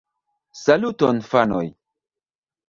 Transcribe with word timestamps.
Saluton 0.61 1.21
fanoj 1.27 1.69